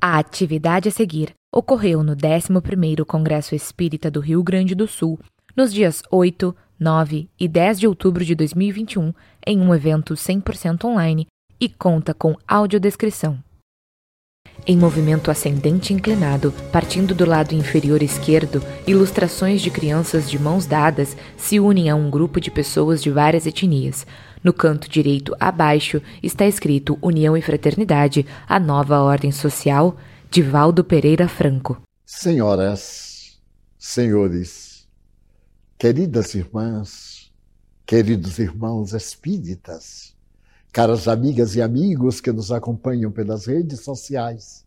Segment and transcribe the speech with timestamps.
[0.00, 5.18] A atividade a seguir ocorreu no 11º Congresso Espírita do Rio Grande do Sul,
[5.56, 9.14] nos dias 8, 9 e 10 de outubro de 2021,
[9.46, 11.26] em um evento 100% online
[11.58, 13.42] e conta com audiodescrição.
[14.66, 21.16] Em movimento ascendente inclinado, partindo do lado inferior esquerdo, ilustrações de crianças de mãos dadas
[21.36, 24.06] se unem a um grupo de pessoas de várias etnias.
[24.46, 29.96] No canto direito abaixo está escrito União e Fraternidade, a nova ordem social,
[30.30, 31.82] de Valdo Pereira Franco.
[32.04, 33.40] Senhoras,
[33.76, 34.86] senhores,
[35.76, 37.32] queridas irmãs,
[37.84, 40.14] queridos irmãos espíritas,
[40.72, 44.64] caras amigas e amigos que nos acompanham pelas redes sociais,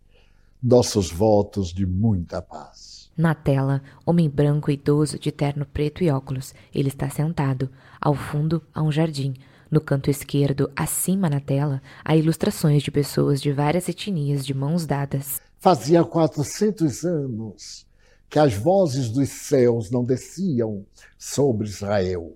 [0.62, 3.10] nossos votos de muita paz.
[3.16, 6.54] Na tela, homem branco idoso de terno preto e óculos.
[6.76, 7.70] Ele está sentado.
[8.00, 9.34] Ao fundo, há um jardim.
[9.72, 14.88] No canto esquerdo, acima na tela, há ilustrações de pessoas de várias etnias de mãos
[14.88, 15.40] dadas.
[15.60, 17.86] Fazia 400 anos
[18.28, 20.86] que as vozes dos céus não desciam
[21.18, 22.36] sobre Israel.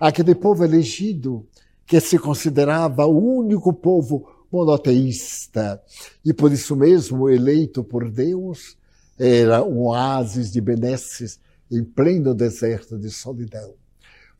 [0.00, 1.46] Aquele povo elegido
[1.86, 5.82] que se considerava o único povo monoteísta
[6.24, 8.78] e por isso mesmo eleito por Deus,
[9.18, 11.38] era um oásis de benesses
[11.70, 13.74] em pleno deserto de solidão.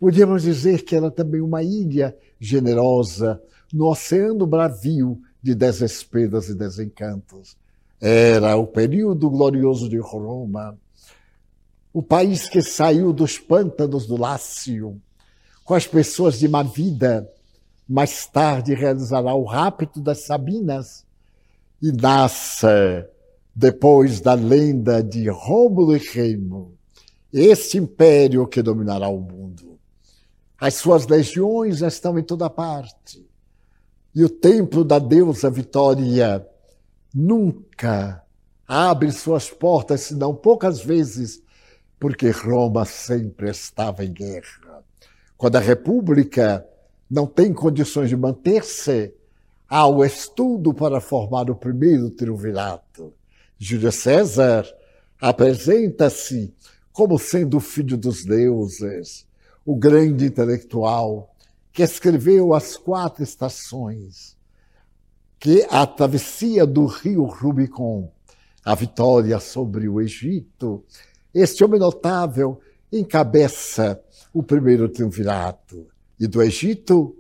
[0.03, 3.41] Podíamos dizer que era também uma ilha generosa
[3.73, 7.57] no oceano bravio de desesperos e desencantos.
[8.01, 10.77] Era o período glorioso de Roma,
[11.93, 15.01] o país que saiu dos pântanos do Lácio,
[15.63, 17.31] com as pessoas de má vida,
[17.89, 21.07] mais tarde realizará o rapto das Sabinas
[21.81, 22.67] e nasce,
[23.55, 26.75] depois da lenda de Rômulo e Remo,
[27.33, 29.72] esse império que dominará o mundo.
[30.63, 33.29] As suas legiões estão em toda parte.
[34.15, 36.47] E o templo da deusa Vitória
[37.13, 38.25] nunca
[38.65, 41.43] abre suas portas, senão poucas vezes,
[41.99, 44.85] porque Roma sempre estava em guerra.
[45.37, 46.65] Quando a República
[47.11, 49.13] não tem condições de manter-se,
[49.69, 53.13] há o estudo para formar o primeiro triunvirato.
[53.59, 54.65] Júlio César
[55.21, 56.55] apresenta-se
[56.93, 59.27] como sendo o filho dos deuses,
[59.65, 61.35] o grande intelectual
[61.73, 64.37] que escreveu as quatro estações,
[65.39, 68.13] que a travessia do rio Rubicon,
[68.65, 70.85] a vitória sobre o Egito.
[71.35, 72.61] Este homem notável
[72.93, 74.01] encabeça
[74.33, 75.87] o primeiro triunvirato
[76.21, 77.17] e do Egito,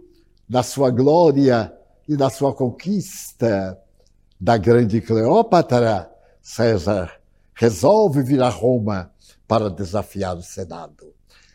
[0.48, 1.72] na sua glória
[2.09, 3.78] e na sua conquista
[4.38, 6.10] da grande Cleópatra,
[6.42, 7.10] César
[7.54, 9.10] resolve vir a Roma
[9.47, 11.14] para desafiar o Senado.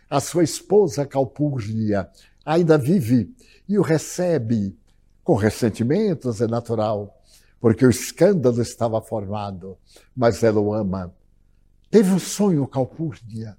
[0.09, 2.09] A sua esposa Calpurnia
[2.45, 3.35] ainda vive
[3.68, 4.78] e o recebe
[5.22, 7.22] com ressentimentos, é natural,
[7.59, 9.78] porque o escândalo estava formado,
[10.16, 11.13] mas ela o ama.
[11.91, 13.57] Teve um sonho Calpurnia,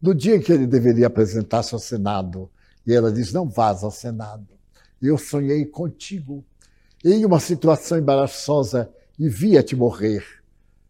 [0.00, 2.50] no dia que ele deveria apresentar-se ao Senado,
[2.86, 4.48] e ela diz: Não vás ao Senado.
[5.02, 6.42] Eu sonhei contigo
[7.04, 10.24] em uma situação embaraçosa e via-te morrer.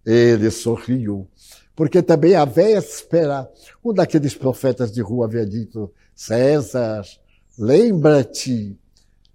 [0.07, 1.29] Ele sorriu,
[1.75, 3.51] porque também à véspera,
[3.85, 7.03] um daqueles profetas de rua havia dito: César,
[7.59, 8.79] lembra-te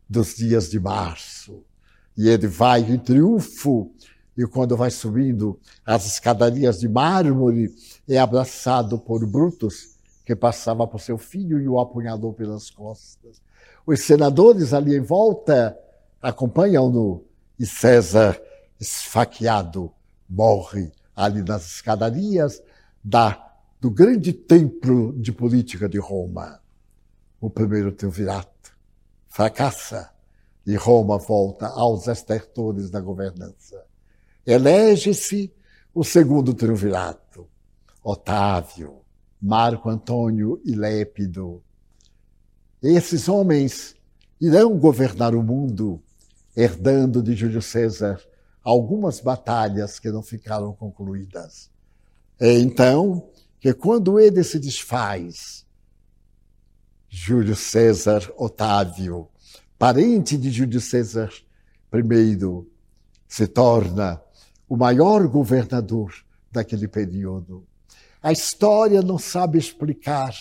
[0.07, 1.63] dos dias de março.
[2.17, 3.91] E ele vai em triunfo,
[4.37, 7.73] e quando vai subindo as escadarias de mármore,
[8.07, 13.41] é abraçado por Brutus, que passava por seu filho e o apunhalou pelas costas.
[13.85, 15.77] Os senadores ali em volta
[16.21, 17.23] acompanham-no
[17.59, 18.39] e César,
[18.79, 19.91] esfaqueado,
[20.29, 22.61] morre ali nas escadarias
[23.03, 26.59] da, do grande templo de política de Roma.
[27.39, 28.75] O primeiro triunvirato
[29.29, 30.11] fracassa
[30.65, 33.85] e Roma volta aos estertores da governança.
[34.45, 35.53] Elege-se
[35.93, 37.47] o segundo triunvirato,
[38.03, 39.01] Otávio,
[39.41, 41.63] Marco Antônio e Lépido.
[42.81, 43.95] Esses homens
[44.39, 46.01] irão governar o mundo,
[46.55, 48.19] herdando de Júlio César
[48.65, 51.69] algumas batalhas que não ficaram concluídas.
[52.39, 53.29] É então
[53.59, 55.63] que, quando ele se desfaz,
[57.07, 59.29] Júlio César Otávio,
[59.77, 61.31] parente de Júlio César
[61.93, 62.65] I,
[63.27, 64.19] se torna
[64.67, 66.11] o maior governador
[66.51, 67.65] daquele período.
[68.21, 70.33] A história não sabe explicar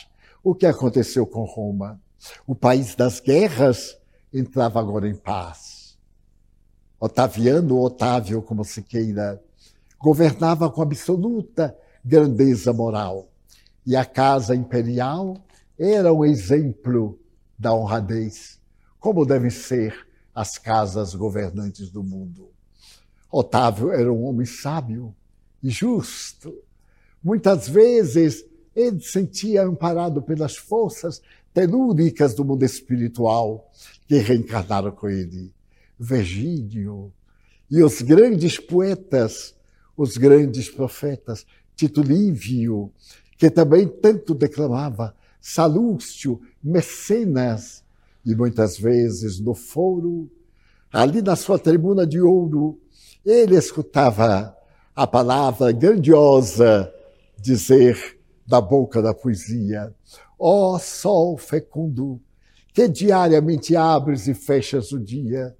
[0.43, 2.01] o que aconteceu com Roma.
[2.47, 3.99] O país das guerras
[4.33, 5.74] entrava agora em paz.
[6.99, 9.43] Otaviano, Otávio, como se queira,
[9.99, 13.29] governava com absoluta grandeza moral.
[13.87, 15.37] E a casa imperial
[15.79, 17.19] era um exemplo
[17.59, 18.59] da honradez,
[18.99, 19.95] como devem ser
[20.35, 22.51] as casas governantes do mundo.
[23.31, 25.15] Otávio era um homem sábio
[25.63, 26.55] e justo.
[27.23, 28.45] Muitas vezes
[28.75, 33.71] ele se sentia amparado pelas forças telúricas do mundo espiritual
[34.09, 35.54] que reencarnaram com ele.
[35.99, 37.13] Virgílio.
[37.71, 39.55] E os grandes poetas,
[39.97, 41.47] os grandes profetas,
[41.77, 42.93] Tito Lívio,
[43.37, 47.85] que também tanto declamava, Salúcio, Mecenas,
[48.25, 50.31] e muitas vezes no foro,
[50.93, 52.81] ali na sua tribuna de ouro,
[53.25, 54.57] ele escutava
[54.95, 56.93] a palavra grandiosa
[57.39, 59.95] dizer da boca da poesia:
[60.39, 62.21] Ó oh, sol fecundo,
[62.73, 65.55] que diariamente abres e fechas o dia,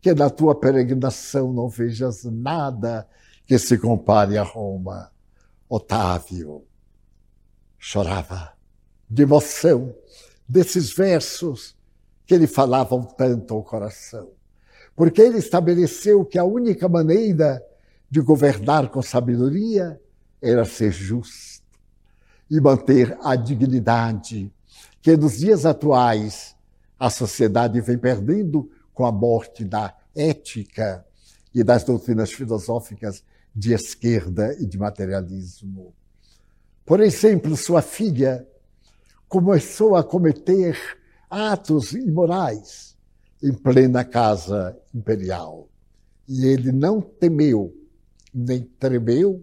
[0.00, 3.08] que na tua peregrinação não vejas nada
[3.46, 5.10] que se compare a Roma.
[5.68, 6.64] Otávio
[7.78, 8.52] chorava
[9.08, 9.94] de emoção
[10.48, 11.76] desses versos
[12.26, 14.30] que lhe falavam tanto ao coração.
[14.94, 17.62] Porque ele estabeleceu que a única maneira
[18.10, 20.00] de governar com sabedoria
[20.40, 21.62] era ser justo
[22.50, 24.52] e manter a dignidade
[25.02, 26.56] que nos dias atuais
[26.98, 31.06] a sociedade vem perdendo com a morte da ética
[31.54, 33.22] e das doutrinas filosóficas
[33.54, 35.94] de esquerda e de materialismo.
[36.84, 38.44] Por exemplo, sua filha
[39.28, 40.76] começou a cometer
[41.30, 42.96] atos imorais
[43.40, 45.68] em plena casa imperial.
[46.26, 47.72] E ele não temeu,
[48.34, 49.40] nem tremeu,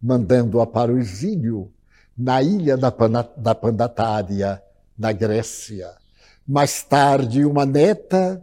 [0.00, 1.72] mandando-a para o exílio
[2.16, 2.90] na ilha da,
[3.36, 4.62] da Pandatária,
[4.96, 5.90] na Grécia.
[6.46, 8.40] Mais tarde, uma neta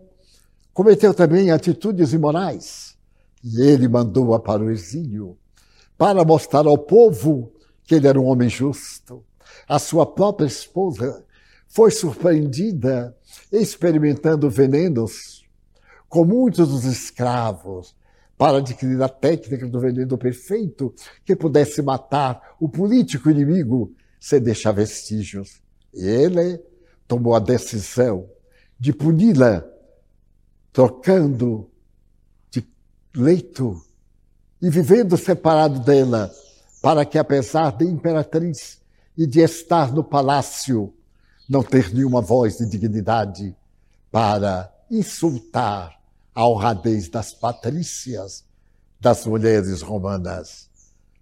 [0.79, 2.97] cometeu também atitudes imorais
[3.43, 5.37] e ele mandou-a para o exílio
[5.97, 7.51] para mostrar ao povo
[7.83, 9.21] que ele era um homem justo.
[9.67, 11.25] A sua própria esposa
[11.67, 13.13] foi surpreendida
[13.51, 15.45] experimentando venenos
[16.07, 17.93] com muitos dos escravos
[18.37, 20.95] para adquirir a técnica do veneno perfeito
[21.25, 25.61] que pudesse matar o político inimigo sem deixar vestígios.
[25.93, 26.57] E ele
[27.05, 28.29] tomou a decisão
[28.79, 29.67] de puni-la,
[30.71, 31.69] trocando
[32.51, 32.67] de
[33.15, 33.81] leito
[34.61, 36.31] e vivendo separado dela,
[36.81, 38.79] para que, apesar de imperatriz
[39.17, 40.93] e de estar no palácio,
[41.49, 43.55] não ter nenhuma voz de dignidade
[44.11, 45.99] para insultar
[46.33, 48.45] a honradez das patrícias,
[48.99, 50.69] das mulheres romanas.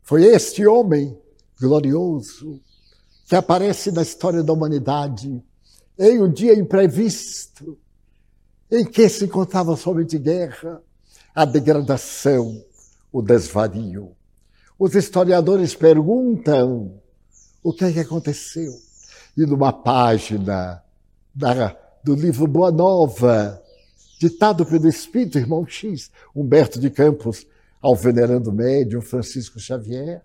[0.04, 1.18] Foi este homem
[1.60, 2.62] glorioso
[3.26, 5.44] que aparece na história da humanidade
[5.98, 7.78] em um dia imprevisto,
[8.72, 10.82] em que se encontrava somente guerra,
[11.34, 12.64] a degradação,
[13.12, 14.12] o desvario.
[14.78, 17.00] Os historiadores perguntam
[17.64, 18.72] o que é que aconteceu.
[19.36, 20.84] E numa página
[21.34, 23.62] da, do livro Boa Nova,
[24.20, 27.46] ditado pelo espírito irmão X, Humberto de Campos,
[27.82, 30.24] ao venerando médium Francisco Xavier,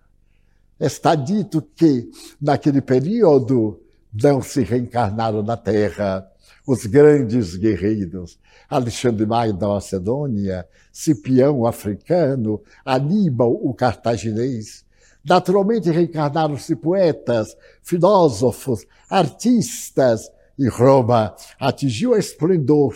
[0.81, 2.11] está dito que,
[2.41, 3.81] naquele período,
[4.13, 6.32] não se reencarnaram na Terra
[6.67, 8.39] os grandes guerreiros,
[8.69, 14.85] Alexandre Magno da Macedônia, Cipião o africano, Aníbal o cartaginês.
[15.25, 22.95] Naturalmente reencarnaram-se poetas, filósofos, artistas, e Roma atingiu a esplendor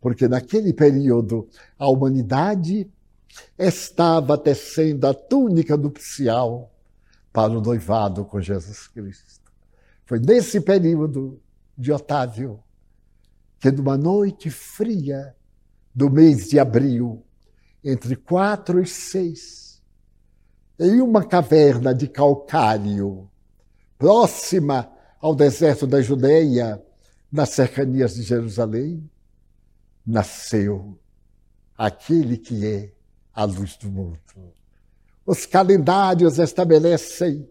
[0.00, 1.48] porque naquele período
[1.78, 2.88] a humanidade
[3.58, 6.72] estava tecendo a túnica nupcial
[7.32, 9.50] para o noivado com Jesus Cristo.
[10.06, 11.40] Foi nesse período
[11.76, 12.60] de Otávio
[13.60, 15.34] que, numa noite fria
[15.94, 17.24] do mês de abril,
[17.84, 19.82] entre quatro e seis,
[20.78, 23.28] em uma caverna de calcário,
[23.96, 26.80] próxima ao deserto da Judeia,
[27.30, 29.10] nas cercanias de Jerusalém,
[30.06, 30.98] nasceu
[31.76, 32.92] aquele que é
[33.34, 34.18] a luz do mundo.
[35.26, 37.48] Os calendários estabelecem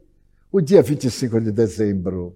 [0.51, 2.35] o dia 25 de dezembro,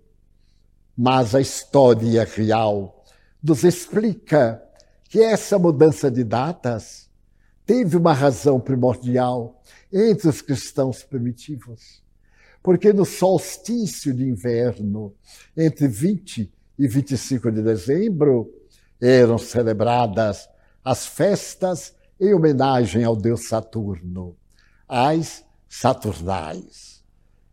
[0.96, 3.01] mas a história real
[3.44, 4.62] nos explica
[5.10, 7.10] que essa mudança de datas
[7.66, 12.02] teve uma razão primordial entre os cristãos primitivos.
[12.64, 15.14] Porque no solstício de inverno,
[15.58, 18.54] entre 20 e 25 de dezembro,
[19.02, 20.48] eram celebradas
[20.84, 24.36] as festas em homenagem ao deus Saturno,
[24.88, 27.01] as Saturnais,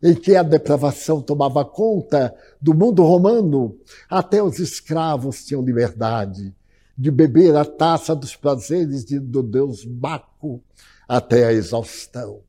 [0.03, 3.77] em que a depravação tomava conta do mundo romano,
[4.09, 6.55] até os escravos tinham liberdade
[6.97, 10.63] de beber a taça dos prazeres de, do deus Baco
[11.09, 12.41] até a exaustão.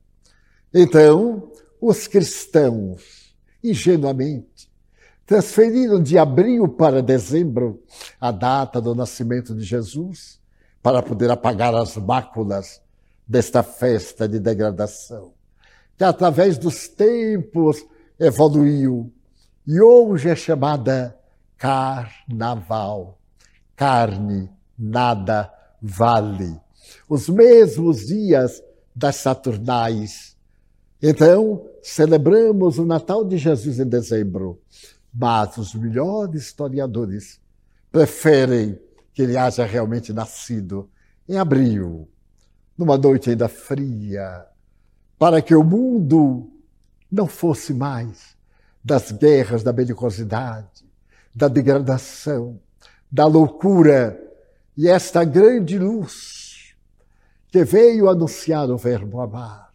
[0.72, 4.70] Então, os cristãos, ingenuamente,
[5.24, 7.80] transferiram de abril para dezembro
[8.20, 10.40] a data do nascimento de Jesus
[10.82, 12.80] para poder apagar as máculas
[13.26, 15.32] desta festa de degradação,
[16.00, 17.84] que através dos tempos
[18.18, 19.12] evoluiu
[19.66, 21.14] e hoje é chamada
[21.58, 23.18] carnaval.
[23.76, 26.58] Carne, nada vale.
[27.06, 28.62] Os mesmos dias
[28.96, 30.38] das Saturnais.
[31.02, 34.58] Então, celebramos o Natal de Jesus em dezembro,
[35.12, 37.38] mas os melhores historiadores
[37.92, 38.80] preferem
[39.12, 40.88] que ele haja realmente nascido
[41.28, 42.08] em abril,
[42.74, 44.46] numa noite ainda fria,
[45.20, 46.50] para que o mundo
[47.12, 48.34] não fosse mais
[48.82, 50.82] das guerras, da belicosidade,
[51.36, 52.58] da degradação,
[53.12, 54.18] da loucura.
[54.74, 56.74] E esta grande luz
[57.48, 59.70] que veio anunciar o verbo amar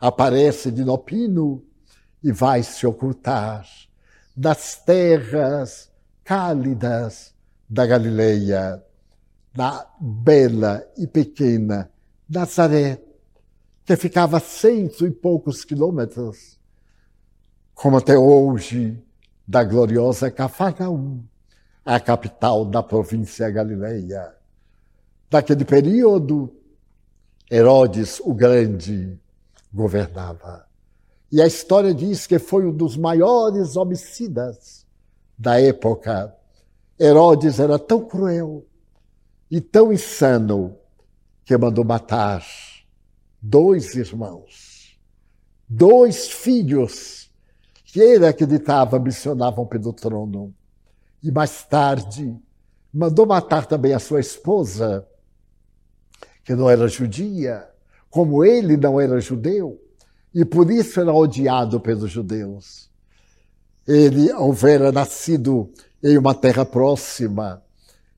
[0.00, 1.62] aparece de Nopino
[2.22, 3.68] e vai se ocultar
[4.34, 5.90] nas terras
[6.24, 7.34] cálidas
[7.68, 8.82] da Galileia,
[9.54, 11.90] na bela e pequena
[12.26, 13.03] Nazaré,
[13.84, 16.58] que ficava cento e poucos quilômetros,
[17.74, 19.02] como até hoje,
[19.46, 21.22] da gloriosa Cafarnaum,
[21.84, 24.34] a capital da província Galileia.
[25.30, 26.54] Naquele período,
[27.50, 29.20] Herodes o Grande
[29.72, 30.66] governava.
[31.30, 34.86] E a história diz que foi um dos maiores homicidas
[35.36, 36.34] da época.
[36.98, 38.64] Herodes era tão cruel
[39.50, 40.76] e tão insano
[41.44, 42.42] que mandou matar
[43.46, 44.98] dois irmãos,
[45.68, 47.30] dois filhos
[47.84, 50.54] que ele acreditava missionavam pelo trono.
[51.22, 52.34] E mais tarde
[52.92, 55.06] mandou matar também a sua esposa,
[56.42, 57.68] que não era judia,
[58.08, 59.78] como ele não era judeu,
[60.34, 62.90] e por isso era odiado pelos judeus.
[63.86, 65.70] Ele houvera nascido
[66.02, 67.62] em uma terra próxima,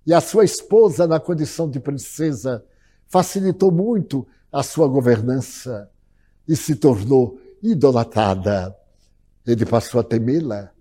[0.06, 2.64] e a sua esposa, na condição de princesa,
[3.08, 5.90] facilitou muito a sua governança
[6.48, 8.74] e se tornou idolatrada.
[9.46, 10.72] Ele passou a temê-la,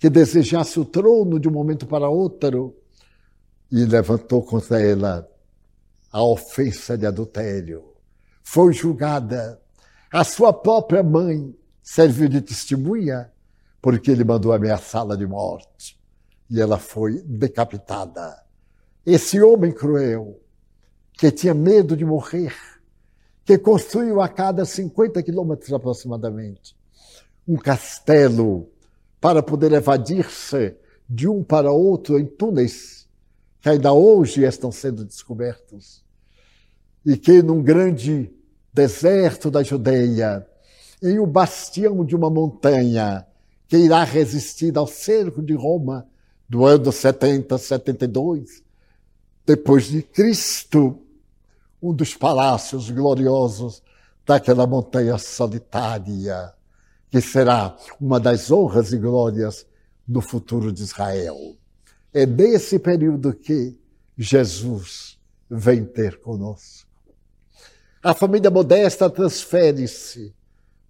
[0.00, 2.76] que desejasse o trono de um momento para outro,
[3.70, 5.28] e levantou contra ela
[6.10, 7.84] a ofensa de adultério.
[8.42, 9.60] Foi julgada.
[10.12, 13.30] A sua própria mãe serviu de testemunha,
[13.80, 15.96] porque ele mandou ameaçá-la de morte.
[16.50, 18.42] E ela foi decapitada.
[19.06, 20.40] Esse homem cruel,
[21.12, 22.52] que tinha medo de morrer,
[23.50, 26.76] que construiu a cada 50 quilômetros aproximadamente
[27.48, 28.70] um castelo
[29.20, 30.76] para poder evadir-se
[31.08, 33.08] de um para outro em túneis
[33.60, 36.04] que ainda hoje estão sendo descobertos.
[37.04, 38.30] E que num grande
[38.72, 40.46] deserto da Judeia,
[41.02, 43.26] em um bastião de uma montanha
[43.66, 46.06] que irá resistir ao cerco de Roma
[46.48, 48.62] do ano 70, 72,
[49.44, 51.00] depois de Cristo,
[51.82, 53.82] um dos palácios gloriosos
[54.26, 56.52] daquela montanha solitária,
[57.10, 59.66] que será uma das honras e glórias
[60.06, 61.56] do futuro de Israel.
[62.12, 63.78] É nesse período que
[64.16, 65.18] Jesus
[65.48, 66.88] vem ter conosco.
[68.02, 70.34] A família modesta transfere-se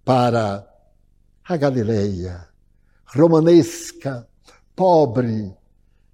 [0.03, 0.67] para
[1.43, 2.47] a Galileia,
[3.05, 4.27] romanesca,
[4.75, 5.53] pobre,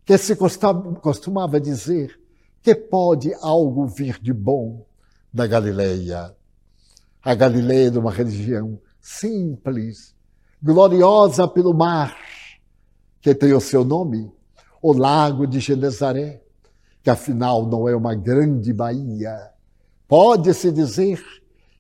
[0.06, 2.20] que se costumava dizer
[2.68, 4.86] que pode algo vir de bom
[5.32, 6.36] da Galileia.
[7.24, 10.14] A Galileia de uma religião simples,
[10.62, 12.14] gloriosa pelo mar,
[13.22, 14.30] que tem o seu nome,
[14.82, 16.42] o Lago de Genezaré,
[17.02, 19.50] que afinal não é uma grande baía.
[20.06, 21.24] Pode-se dizer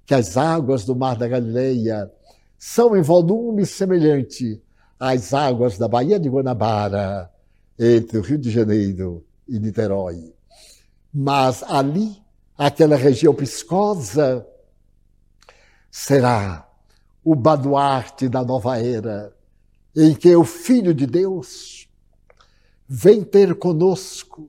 [0.06, 2.10] que as águas do Mar da Galileia
[2.58, 4.64] são em volume semelhante
[4.98, 7.30] às águas da Baía de Guanabara,
[7.78, 10.37] entre o Rio de Janeiro e Niterói.
[11.20, 12.22] Mas ali,
[12.56, 14.46] aquela região piscosa,
[15.90, 16.70] será
[17.24, 19.34] o baluarte da nova era,
[19.96, 21.90] em que o Filho de Deus
[22.88, 24.48] vem ter conosco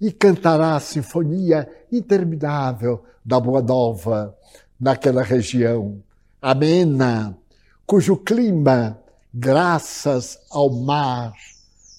[0.00, 4.36] e cantará a sinfonia interminável da Boa Nova
[4.80, 6.02] naquela região
[6.42, 7.38] amena,
[7.86, 9.00] cujo clima,
[9.32, 11.32] graças ao mar,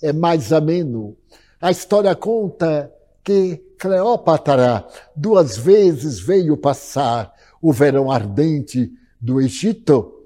[0.01, 1.15] é mais ameno.
[1.61, 2.93] A história conta
[3.23, 10.23] que Cleópatra duas vezes veio passar o verão ardente do Egito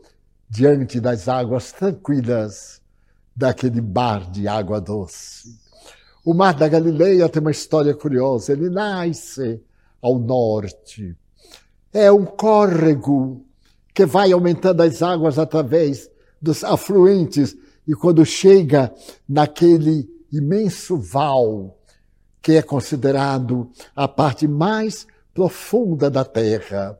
[0.47, 2.79] diante das águas tranquilas
[3.35, 5.57] daquele mar de água doce.
[6.23, 8.53] O mar da Galileia tem uma história curiosa.
[8.53, 9.59] Ele nasce
[10.03, 11.17] ao norte.
[11.91, 13.43] É um córrego
[13.91, 16.07] que vai aumentando as águas através
[16.39, 18.93] dos afluentes e quando chega
[19.27, 21.76] naquele imenso val
[22.47, 26.97] que é considerado a parte mais profunda da Terra,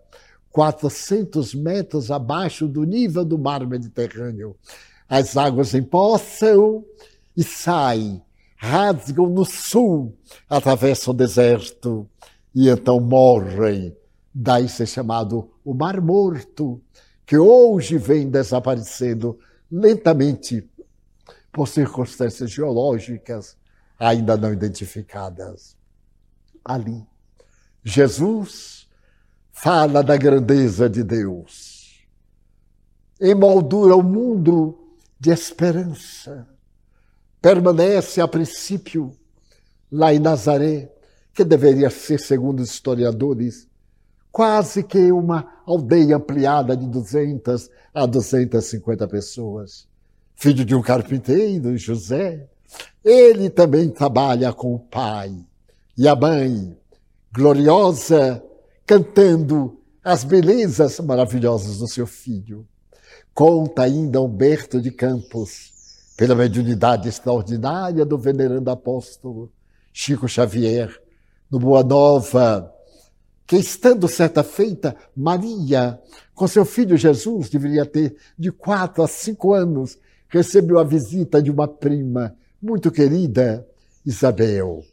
[0.52, 4.58] 400 metros abaixo do nível do mar Mediterrâneo.
[5.08, 6.84] As águas empoçam
[7.34, 8.22] e saem,
[8.58, 10.14] rasgam no sul,
[10.50, 12.06] atravessam o deserto
[12.54, 13.96] e então morrem.
[14.36, 16.82] Daí ser chamado o Mar Morto,
[17.26, 19.40] que hoje vem desaparecendo
[19.72, 20.70] lentamente
[21.54, 23.56] por circunstâncias geológicas
[24.00, 25.76] ainda não identificadas.
[26.64, 27.06] Ali,
[27.84, 28.88] Jesus
[29.52, 32.06] fala da grandeza de Deus,
[33.20, 34.78] emoldura o mundo
[35.20, 36.48] de esperança.
[37.42, 39.12] Permanece a princípio
[39.92, 40.92] lá em Nazaré,
[41.34, 43.68] que deveria ser, segundo os historiadores,
[44.32, 49.88] quase que uma aldeia ampliada de 200 a 250 pessoas.
[50.36, 52.48] Filho de um carpinteiro, José,
[53.04, 55.34] ele também trabalha com o pai
[55.98, 56.78] e a mãe,
[57.34, 58.44] gloriosa
[58.86, 62.66] cantando as belezas maravilhosas do seu filho.
[63.34, 65.74] Conta ainda Humberto de Campos,
[66.18, 69.52] pela mediunidade extraordinária do venerando apóstolo
[69.94, 70.90] Chico Xavier,
[71.50, 72.74] no Boa Nova,
[73.46, 76.00] que estando certa feita, Maria,
[76.34, 79.98] com seu filho Jesus, deveria ter de quatro a cinco anos,
[80.28, 82.36] recebeu a visita de uma prima
[82.68, 83.66] muito querida,
[84.06, 84.84] Isabel,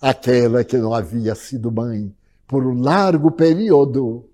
[0.00, 2.12] aquela que não havia sido mãe
[2.48, 4.28] por um largo período,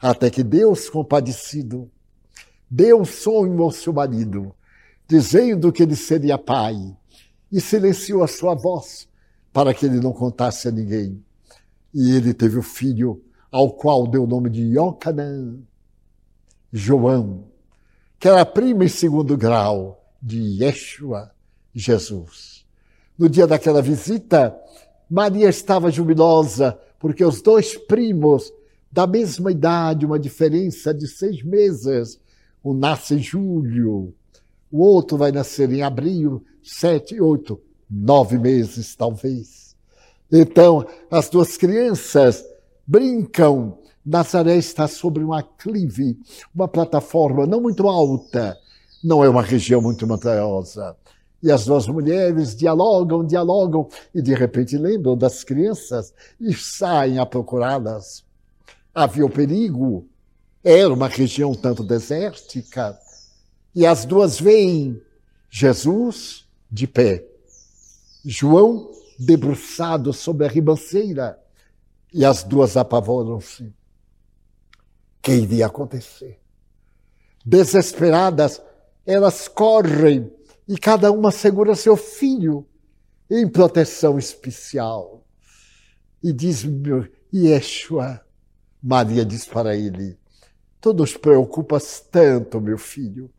[0.00, 1.90] até que Deus, compadecido,
[2.70, 4.54] deu sonho ao seu marido,
[5.06, 6.96] dizendo que ele seria pai,
[7.52, 9.06] e silenciou a sua voz
[9.52, 11.22] para que ele não contasse a ninguém.
[11.92, 15.58] E ele teve o filho, ao qual deu o nome de Iocanã,
[16.72, 17.44] João,
[18.18, 21.35] que era primo em segundo grau de Yeshua,
[21.76, 22.64] Jesus.
[23.18, 24.56] No dia daquela visita,
[25.08, 28.52] Maria estava jubilosa porque os dois primos
[28.90, 32.18] da mesma idade, uma diferença de seis meses,
[32.64, 34.14] um nasce em julho,
[34.72, 39.76] o outro vai nascer em abril, sete, oito, nove meses talvez.
[40.32, 42.44] Então, as duas crianças
[42.86, 43.78] brincam.
[44.04, 46.16] Nazaré está sobre um aclive,
[46.54, 48.56] uma plataforma não muito alta,
[49.02, 50.96] não é uma região muito montanhosa.
[51.42, 57.26] E as duas mulheres dialogam, dialogam, e de repente lembram das crianças e saem a
[57.26, 58.24] procurá-las.
[58.94, 60.08] Havia o perigo,
[60.64, 62.98] era uma região tanto desértica,
[63.74, 65.00] e as duas veem
[65.50, 67.24] Jesus de pé,
[68.24, 71.38] João debruçado sobre a ribanceira,
[72.12, 73.72] e as duas apavoram-se.
[75.22, 76.38] Que iria acontecer?
[77.44, 78.60] Desesperadas,
[79.04, 80.32] elas correm
[80.68, 82.66] e cada uma segura seu filho
[83.30, 85.24] em proteção especial.
[86.22, 86.64] E diz
[87.32, 88.24] Yeshua,
[88.82, 90.18] Maria diz para ele,
[90.80, 93.30] tu nos preocupas tanto, meu filho,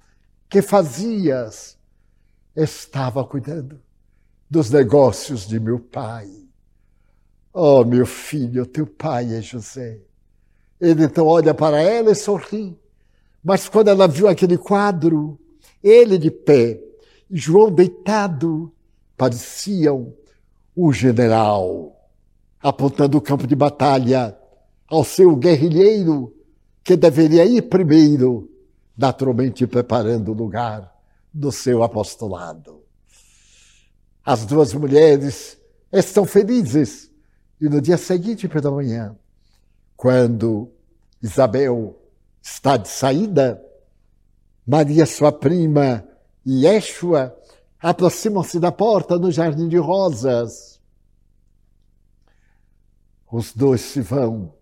[0.50, 1.78] que fazias?
[2.56, 3.80] Estava cuidando
[4.50, 6.30] dos negócios de meu pai.
[7.54, 10.00] Oh, meu filho, teu pai é José.
[10.80, 12.80] Ele então olha para ela e sorri.
[13.44, 15.40] Mas quando ela viu aquele quadro,
[15.84, 16.80] ele de pé,
[17.30, 18.72] João deitado,
[19.16, 20.14] pareciam
[20.76, 21.96] o general,
[22.62, 24.38] apontando o campo de batalha
[24.88, 26.34] ao seu guerrilheiro,
[26.84, 28.50] que deveria ir primeiro,
[28.98, 30.96] naturalmente preparando o lugar
[31.34, 32.82] do seu apostolado.
[34.26, 35.58] As duas mulheres
[35.92, 37.12] estão felizes.
[37.60, 39.16] E no dia seguinte pela manhã,
[39.96, 40.70] quando
[41.22, 42.00] Isabel
[42.42, 43.60] está de saída,
[44.66, 46.07] Maria, sua prima,
[46.48, 47.38] e Yeshua
[47.78, 50.80] aproximam-se da porta no jardim de rosas.
[53.30, 54.54] Os dois se vão.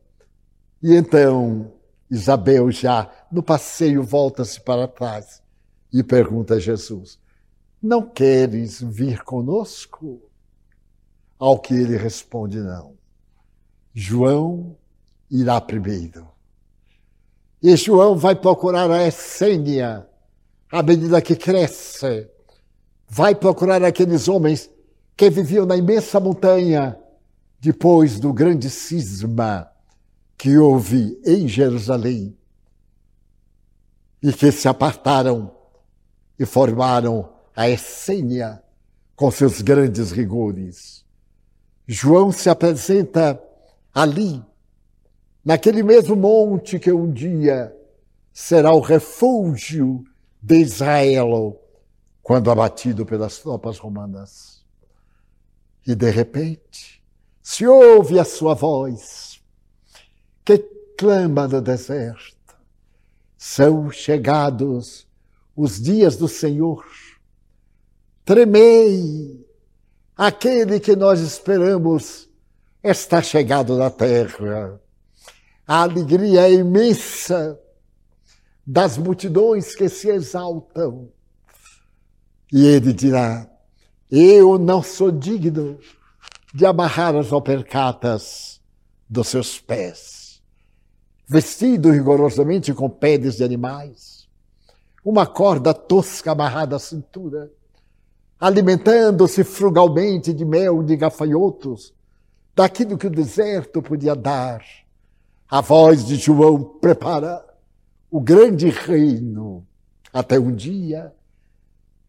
[0.81, 1.71] E então
[2.09, 5.43] Isabel, já no passeio, volta-se para trás
[5.93, 7.19] e pergunta a Jesus:
[7.79, 10.19] Não queres vir conosco?
[11.37, 12.97] Ao que ele responde: Não.
[13.93, 14.75] João
[15.29, 16.27] irá primeiro.
[17.61, 20.09] E João vai procurar a Essênia
[20.75, 22.29] à medida que cresce,
[23.07, 24.69] vai procurar aqueles homens
[25.15, 26.99] que viviam na imensa montanha
[27.61, 29.71] depois do grande cisma
[30.37, 32.37] que houve em Jerusalém
[34.21, 35.49] e que se apartaram
[36.37, 38.61] e formaram a Essênia
[39.15, 41.05] com seus grandes rigores.
[41.87, 43.41] João se apresenta
[43.93, 44.43] ali,
[45.43, 47.73] naquele mesmo monte que um dia
[48.33, 50.03] será o refúgio
[50.45, 51.59] de Israel
[52.21, 54.63] quando abatido pelas tropas romanas.
[55.87, 57.03] E de repente
[57.41, 59.41] se ouve a sua voz
[60.43, 60.59] que
[60.95, 62.55] clama no deserto.
[63.35, 65.07] São chegados
[65.55, 66.85] os dias do Senhor.
[68.23, 69.47] Tremei,
[70.15, 72.29] aquele que nós esperamos
[72.83, 74.79] está chegado na terra.
[75.67, 77.59] A alegria é imensa
[78.65, 81.09] das multidões que se exaltam.
[82.51, 83.47] E ele dirá:
[84.09, 85.77] Eu não sou digno
[86.53, 88.61] de amarrar as alpercatas
[89.07, 90.41] dos seus pés,
[91.27, 94.27] vestido rigorosamente com peles de animais,
[95.03, 97.51] uma corda tosca amarrada à cintura,
[98.39, 101.93] alimentando-se frugalmente de mel de gafanhotos,
[102.55, 104.63] daquilo que o deserto podia dar.
[105.47, 107.45] A voz de João prepara
[108.15, 109.67] o grande reino
[110.13, 111.13] até um dia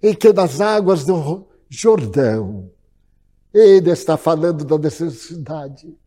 [0.01, 2.71] em que das águas do Jordão
[3.53, 5.99] ele está falando da necessidade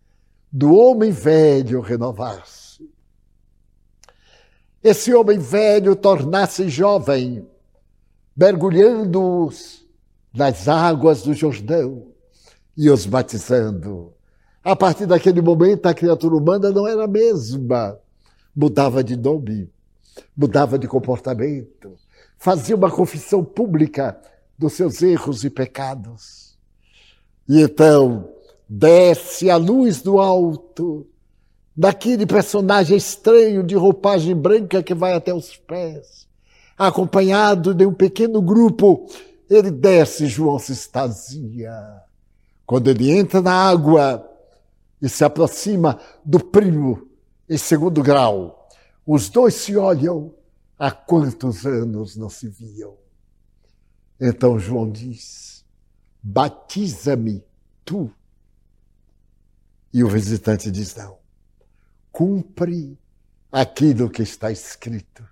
[0.49, 2.89] do homem velho renovar-se.
[4.81, 7.45] Esse homem velho tornar-se jovem,
[8.33, 9.85] mergulhando-os
[10.33, 12.07] nas águas do Jordão
[12.77, 14.13] e os batizando.
[14.63, 17.99] A partir daquele momento, a criatura humana não era a mesma.
[18.55, 19.69] Mudava de nome,
[20.36, 21.97] mudava de comportamento,
[22.38, 24.19] fazia uma confissão pública
[24.58, 26.58] dos seus erros e pecados.
[27.47, 28.29] E então
[28.67, 31.08] desce a luz do alto
[31.75, 36.27] daquele personagem estranho de roupagem branca que vai até os pés,
[36.77, 39.08] acompanhado de um pequeno grupo.
[39.49, 41.73] Ele desce, João se extasia.
[42.65, 44.29] Quando ele entra na água
[45.01, 47.08] e se aproxima do primo
[47.49, 48.58] em segundo grau,
[49.11, 50.35] os dois se olham
[50.77, 52.95] há quantos anos não se viam.
[54.21, 55.65] Então João diz:
[56.21, 57.43] Batiza-me
[57.83, 58.13] tu.
[59.91, 61.17] E o visitante diz: Não,
[62.11, 62.99] cumpre
[63.51, 65.27] aquilo que está escrito.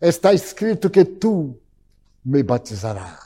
[0.00, 1.56] Está escrito que tu
[2.24, 3.20] me batizarás.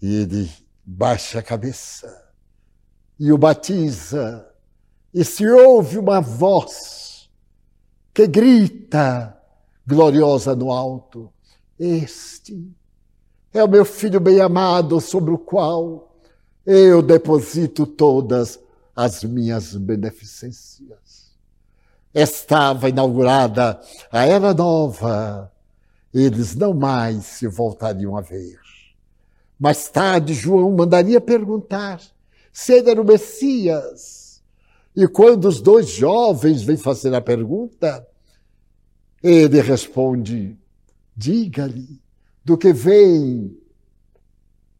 [0.00, 0.50] E ele
[0.84, 2.28] baixa a cabeça
[3.20, 4.52] e o batiza.
[5.14, 7.11] E se ouve uma voz
[8.12, 9.36] que grita
[9.86, 11.32] gloriosa no alto:
[11.78, 12.70] Este
[13.52, 16.16] é o meu filho bem-amado, sobre o qual
[16.64, 18.58] eu deposito todas
[18.94, 21.32] as minhas beneficências.
[22.14, 25.50] Estava inaugurada a Era Nova,
[26.12, 28.60] eles não mais se voltariam a ver.
[29.58, 32.00] Mais tarde, João mandaria perguntar
[32.52, 34.21] se ele era o Messias.
[34.94, 38.06] E quando os dois jovens vêm fazer a pergunta,
[39.22, 40.58] ele responde:
[41.16, 42.00] diga-lhe
[42.44, 43.56] do que vem,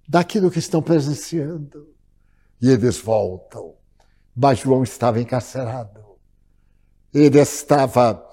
[0.06, 1.88] daquilo que estão presenciando.
[2.60, 3.74] E eles voltam.
[4.34, 6.00] Mas João estava encarcerado.
[7.12, 8.24] Ele estava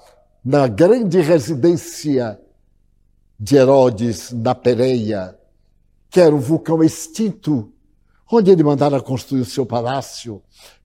[0.43, 2.39] na grande residência
[3.39, 5.37] de Herodes, na Pereia,
[6.09, 7.71] que era um vulcão extinto,
[8.31, 10.41] onde ele mandara construir o seu palácio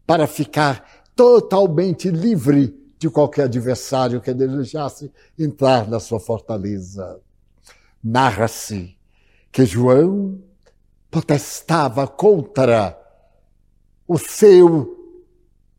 [0.06, 7.20] para ficar totalmente livre de qualquer adversário que desejasse entrar na sua fortaleza.
[8.02, 8.96] Narra-se
[9.52, 10.40] que João
[11.10, 12.98] protestava contra
[14.06, 15.22] o seu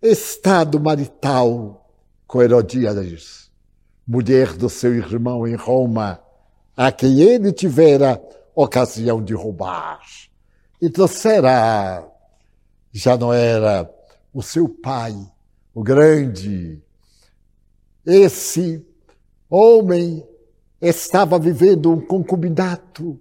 [0.01, 1.89] estado marital
[2.27, 3.51] com Herodíades,
[4.07, 6.19] mulher do seu irmão em Roma,
[6.75, 8.21] a quem ele tivera
[8.53, 9.99] ocasião de roubar.
[10.81, 12.07] Então será,
[12.91, 13.83] já não era
[14.35, 15.15] o seu pai,
[15.73, 16.83] o grande.
[18.05, 18.85] Esse
[19.49, 20.27] homem
[20.81, 23.17] estava vivendo um concubinato,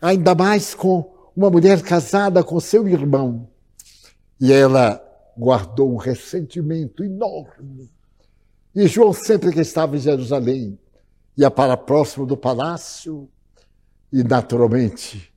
[0.00, 3.48] ainda mais com uma mulher casada com seu irmão.
[4.40, 5.02] E ela
[5.36, 7.90] guardou um ressentimento enorme.
[8.72, 10.78] E João, sempre que estava em Jerusalém,
[11.36, 13.28] ia para próximo do palácio
[14.12, 15.34] e, naturalmente,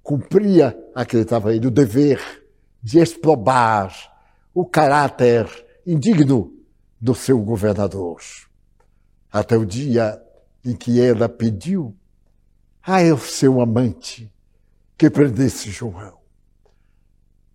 [0.00, 2.20] cumpria, acreditava ele, o dever
[2.80, 4.13] de exprobar
[4.54, 5.46] o caráter
[5.84, 6.52] indigno
[7.00, 8.20] do seu governador.
[9.30, 10.22] Até o dia
[10.64, 11.94] em que ela pediu
[12.80, 14.32] a seu amante
[14.96, 16.18] que prendesse João.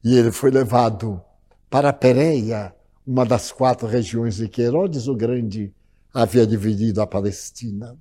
[0.03, 1.21] E ele foi levado
[1.69, 5.73] para Pereia, uma das quatro regiões em que Herodes o Grande
[6.13, 7.97] havia dividido a Palestina.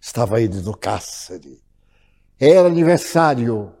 [0.00, 1.62] Estava ele no cárcere.
[2.38, 3.72] Era aniversário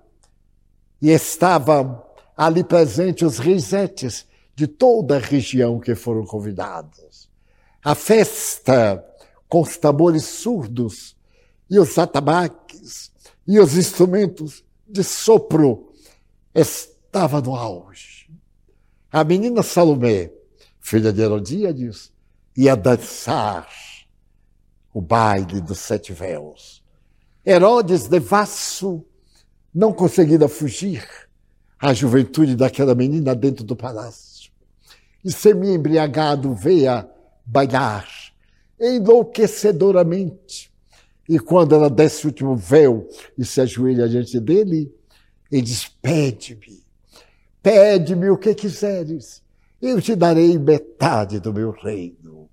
[1.00, 2.05] e estavam
[2.36, 7.28] ali presente os risetes de toda a região que foram convidados.
[7.82, 9.04] A festa
[9.48, 11.16] com os tambores surdos
[11.70, 13.12] e os atabaques
[13.46, 15.92] e os instrumentos de sopro
[16.54, 18.28] estava no auge.
[19.12, 20.30] A menina Salomé
[20.86, 22.12] filha de Herodíades,
[22.56, 23.68] ia dançar
[24.94, 26.80] o baile dos sete véus.
[27.44, 29.04] Herodes, devasso,
[29.74, 31.04] não conseguira fugir
[31.80, 34.50] à juventude daquela menina dentro do palácio.
[35.24, 37.08] E semi-embriagado veia
[37.44, 38.08] bailar
[38.80, 40.70] enlouquecedoramente.
[41.28, 44.94] E quando ela desce o último véu e se ajoelha diante dele,
[45.50, 46.84] ele diz: Pede-me,
[47.62, 49.42] pede-me o que quiseres,
[49.82, 52.48] eu te darei metade do meu reino.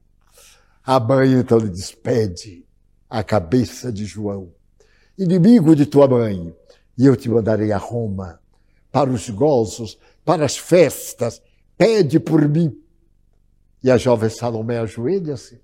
[0.84, 2.66] A mãe então lhe despede
[3.10, 4.52] a cabeça de João,
[5.18, 6.54] inimigo de tua mãe,
[6.98, 8.40] e eu te mandarei a Roma
[8.94, 11.42] para os gozos, para as festas,
[11.76, 12.80] pede por mim.
[13.84, 15.60] E a jovem Salomé ajoelha-se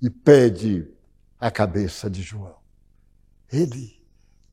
[0.00, 0.90] e pede
[1.38, 2.56] a cabeça de João.
[3.52, 4.02] Ele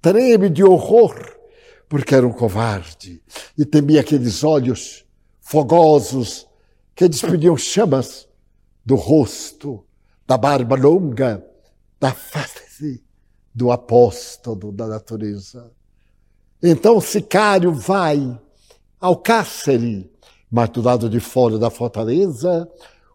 [0.01, 1.17] treme de horror,
[1.87, 3.23] porque era um covarde
[3.57, 5.05] e temia aqueles olhos
[5.39, 6.45] fogosos
[6.93, 8.27] que despediam chamas
[8.85, 9.85] do rosto,
[10.27, 11.47] da barba longa,
[11.97, 13.01] da face
[13.55, 15.76] do apóstolo da natureza.
[16.61, 18.39] Então o sicário vai
[18.99, 20.09] ao cárcere,
[20.49, 22.67] mas do lado de fora da fortaleza,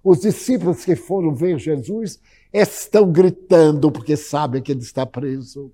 [0.02, 2.20] os discípulos que foram ver Jesus
[2.52, 5.72] estão gritando porque sabem que ele está preso.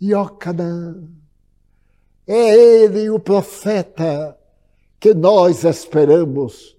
[0.00, 0.96] Iocanã,
[2.26, 4.36] é ele o profeta
[5.00, 6.76] que nós esperamos.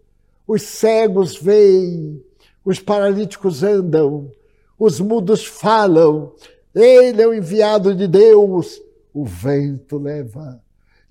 [0.48, 2.24] Os cegos veem,
[2.64, 4.32] os paralíticos andam,
[4.78, 6.34] os mudos falam.
[6.74, 8.82] Ele é o enviado de Deus.
[9.20, 10.62] O vento leva.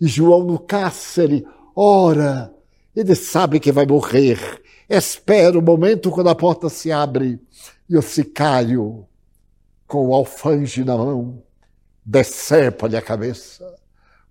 [0.01, 2.55] E João no cárcere ora.
[2.95, 4.39] Ele sabe que vai morrer
[4.89, 7.39] espera o momento quando a porta se abre
[7.89, 9.07] e o sicário,
[9.87, 11.43] com o alfange na mão,
[12.05, 13.75] decepa-lhe a cabeça.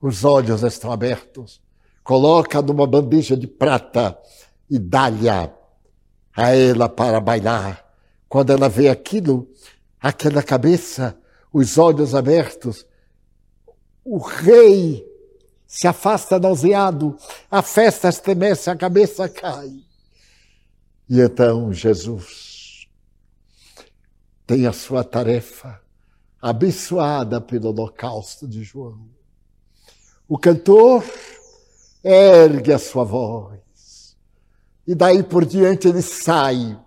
[0.01, 1.61] Os olhos estão abertos.
[2.03, 4.17] Coloca numa bandeja de prata
[4.69, 5.51] e dá-lhe a
[6.35, 7.85] ela para bailar.
[8.29, 9.47] Quando ela vê aquilo,
[9.99, 11.17] aquela cabeça,
[11.51, 12.85] os olhos abertos,
[14.10, 15.06] o rei
[15.67, 17.17] se afasta nauseado,
[17.52, 19.84] a festa estremece, a cabeça cai.
[21.10, 22.88] E então Jesus
[24.46, 25.82] tem a sua tarefa
[26.41, 29.10] abençoada pelo holocausto de João.
[30.26, 31.04] O cantor
[32.02, 34.15] ergue a sua voz
[34.88, 36.80] e daí por diante ele sai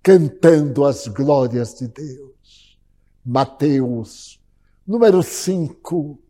[0.00, 2.78] cantando as glórias de Deus.
[3.24, 4.40] Mateus,
[4.86, 6.20] número 5,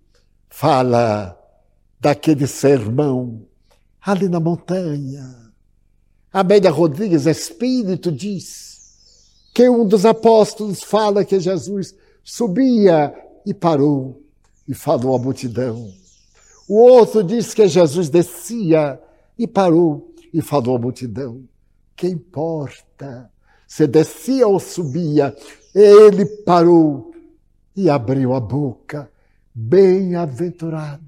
[0.59, 1.39] fala
[2.01, 3.43] daquele sermão
[4.01, 5.53] ali na montanha
[6.33, 13.15] Amélia Rodrigues, Espírito, diz que um dos apóstolos fala que Jesus subia
[13.45, 14.23] e parou
[14.67, 15.93] e falou à multidão.
[16.67, 18.99] O outro diz que Jesus descia
[19.39, 21.45] e parou e falou à multidão.
[21.95, 23.31] Que importa
[23.67, 25.37] se descia ou subia,
[25.75, 27.13] ele parou
[27.75, 29.11] e abriu a boca.
[29.59, 31.01] Bem-aventurados.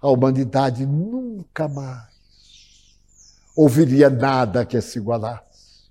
[0.00, 2.08] A humanidade nunca mais
[3.54, 5.90] ouviria nada que se igualasse.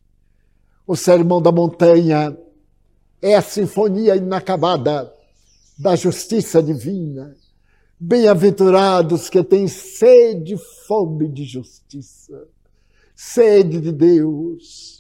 [0.88, 2.36] O Sermão da Montanha
[3.21, 5.13] é a sinfonia inacabada
[5.78, 7.36] da justiça divina.
[7.99, 12.47] Bem-aventurados que têm sede e fome de justiça,
[13.15, 14.99] sede de Deus,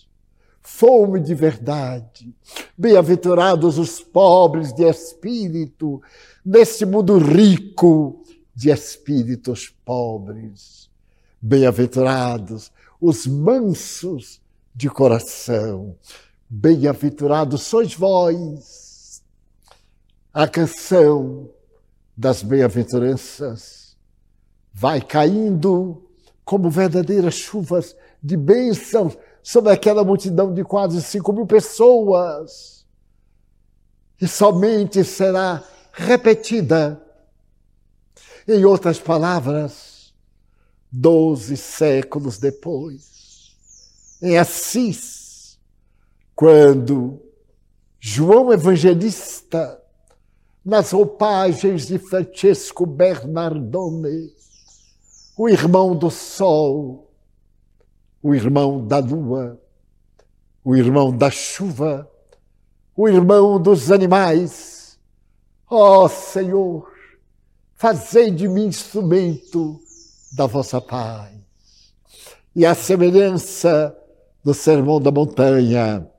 [0.69, 2.33] fome de verdade.
[2.77, 6.01] Bem-aventurados os pobres de espírito,
[6.45, 8.23] neste mundo rico
[8.55, 10.89] de espíritos pobres.
[11.41, 14.41] Bem-aventurados os mansos
[14.73, 15.95] de coração.
[16.49, 19.21] Bem-aventurados sois vós.
[20.33, 21.49] A canção
[22.15, 23.97] das bem-aventuranças
[24.73, 26.03] vai caindo
[26.45, 32.85] como verdadeiras chuvas de bênçãos sobre aquela multidão de quase cinco mil pessoas.
[34.21, 37.01] E somente será repetida.
[38.47, 40.13] Em outras palavras,
[40.91, 43.55] doze séculos depois,
[44.21, 45.59] em Assis,
[46.35, 47.21] quando
[47.99, 49.81] João Evangelista,
[50.65, 54.33] nas roupagens de Francesco Bernardone,
[55.37, 57.08] o irmão do sol,
[58.21, 59.59] o irmão da lua,
[60.63, 62.09] o irmão da chuva,
[62.95, 64.99] o irmão dos animais.
[65.69, 66.91] Ó oh, Senhor,
[67.75, 69.79] fazei de mim instrumento
[70.33, 71.39] da vossa paz.
[72.55, 73.95] E a semelhança
[74.43, 76.09] do Sermão da Montanha,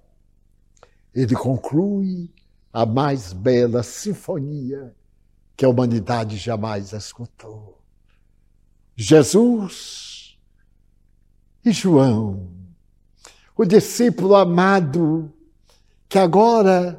[1.14, 2.30] ele conclui
[2.72, 4.94] a mais bela sinfonia
[5.56, 7.78] que a humanidade jamais escutou.
[8.96, 10.09] Jesus
[11.62, 12.48] E João,
[13.54, 15.30] o discípulo amado,
[16.08, 16.98] que agora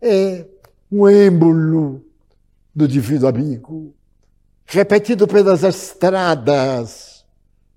[0.00, 0.46] é
[0.90, 2.04] um êmbolo
[2.72, 3.92] do divino amigo,
[4.64, 7.24] repetido pelas estradas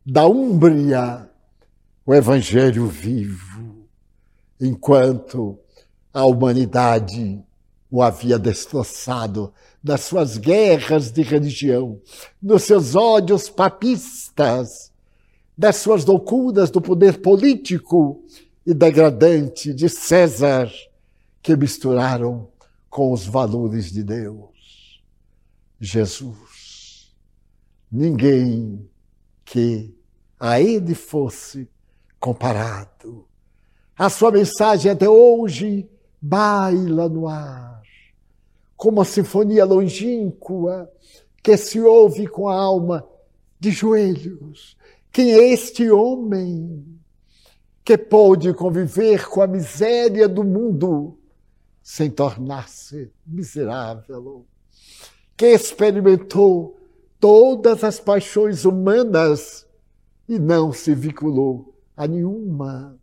[0.06, 1.28] da Úmbria,
[2.06, 3.88] o Evangelho vivo,
[4.62, 5.58] enquanto
[6.14, 7.44] a humanidade
[7.90, 9.52] o havia destroçado
[9.84, 12.00] nas suas guerras de religião,
[12.40, 14.92] nos seus ódios papistas,
[15.58, 18.24] das suas loucuras do poder político
[18.66, 20.72] e degradante de César,
[21.42, 22.48] que misturaram
[22.90, 25.02] com os valores de Deus.
[25.80, 27.14] Jesus,
[27.92, 28.90] ninguém
[29.44, 29.94] que
[30.40, 31.70] a ele fosse
[32.20, 33.26] comparado.
[33.98, 35.90] A sua mensagem até hoje
[36.22, 37.82] baila no ar,
[38.76, 40.92] como a sinfonia longínqua
[41.42, 43.08] que se ouve com a alma
[43.60, 44.76] de joelhos.
[45.16, 46.86] Quem é este homem
[47.86, 51.18] que pôde conviver com a miséria do mundo
[51.82, 54.46] sem tornar-se miserável?
[55.38, 56.78] Que experimentou
[57.18, 59.66] todas as paixões humanas
[60.28, 63.00] e não se vinculou a nenhuma,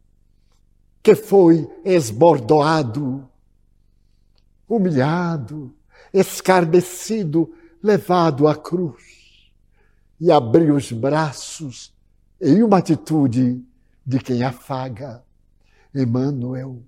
[1.03, 3.27] que foi esbordoado,
[4.69, 5.75] humilhado,
[6.13, 9.03] escarnecido, levado à cruz
[10.21, 11.92] e abriu os braços
[12.43, 13.65] em uma atitude
[14.05, 15.23] de quem afaga.
[15.95, 16.83] Emmanuel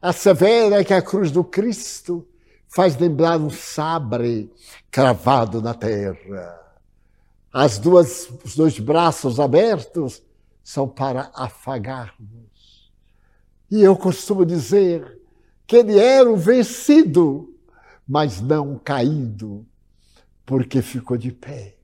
[0.00, 2.26] assevera que a cruz do Cristo
[2.66, 4.52] faz lembrar um sabre
[4.90, 6.58] cravado na terra.
[7.52, 10.20] As duas, os dois braços abertos
[10.64, 12.90] são para afagar-nos.
[13.70, 15.20] E eu costumo dizer
[15.66, 17.54] que ele era um vencido,
[18.08, 19.64] mas não caído,
[20.44, 21.76] porque ficou de pé.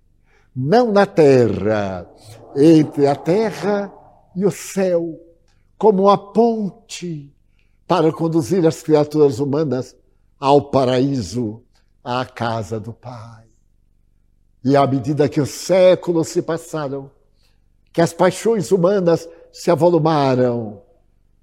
[0.55, 2.09] Não na terra,
[2.57, 3.93] entre a terra
[4.35, 5.19] e o céu,
[5.77, 7.33] como uma ponte
[7.87, 9.97] para conduzir as criaturas humanas
[10.39, 11.63] ao paraíso,
[12.03, 13.45] à casa do Pai.
[14.65, 17.11] E à medida que os séculos se passaram,
[17.93, 20.83] que as paixões humanas se avolumaram,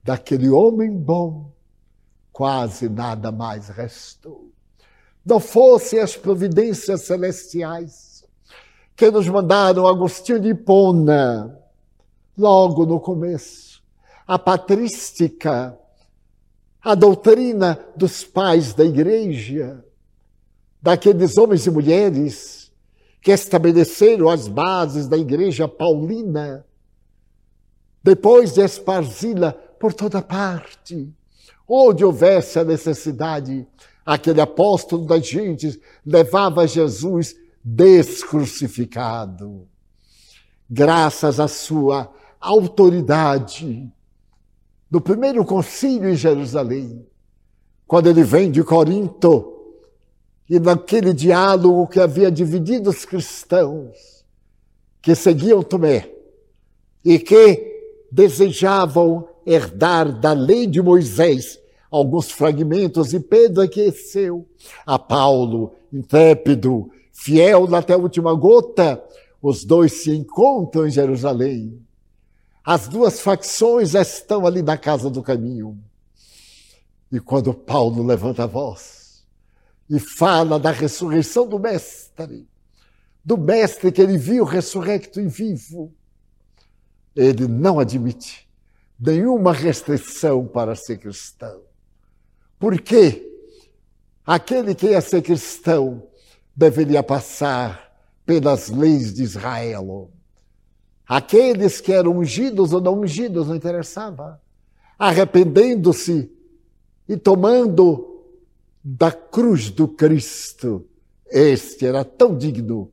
[0.03, 1.51] daquele homem bom,
[2.31, 4.51] quase nada mais restou.
[5.25, 8.14] Não fossem as providências celestiais
[8.95, 11.59] que nos mandaram Agostinho de Hipona,
[12.37, 13.83] logo no começo,
[14.25, 15.77] a patrística,
[16.81, 19.83] a doutrina dos pais da igreja,
[20.81, 22.71] daqueles homens e mulheres
[23.21, 26.65] que estabeleceram as bases da igreja paulina,
[28.03, 31.11] depois de esparzi-la por toda parte,
[31.67, 33.67] onde houvesse a necessidade,
[34.05, 39.67] aquele apóstolo das gentes levava Jesus descrucificado.
[40.69, 43.91] Graças à sua autoridade,
[44.89, 47.07] no primeiro concílio em Jerusalém,
[47.87, 49.51] quando ele vem de Corinto,
[50.47, 54.23] e naquele diálogo que havia dividido os cristãos
[55.01, 56.11] que seguiam Tomé
[57.03, 64.47] e que desejavam herdar da lei de Moisés alguns fragmentos, e Pedro aqueceu
[64.85, 69.01] a Paulo, intrépido, fiel até a última gota,
[69.41, 71.81] os dois se encontram em Jerusalém.
[72.63, 75.79] As duas facções estão ali na casa do caminho.
[77.11, 79.25] E quando Paulo levanta a voz
[79.89, 82.47] e fala da ressurreição do Mestre,
[83.23, 85.93] do Mestre que ele viu ressurrecto e vivo,
[87.15, 88.49] ele não admite
[88.99, 91.61] nenhuma restrição para ser cristão.
[92.59, 93.31] Porque
[94.25, 96.03] aquele que ia ser cristão
[96.55, 97.91] deveria passar
[98.25, 100.11] pelas leis de Israel.
[101.07, 104.41] Aqueles que eram ungidos ou não ungidos, não interessava.
[104.97, 106.31] Arrependendo-se
[107.07, 108.23] e tomando
[108.83, 110.85] da cruz do Cristo,
[111.29, 112.91] este era tão digno